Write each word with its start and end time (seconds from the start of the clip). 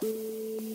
Música 0.00 0.67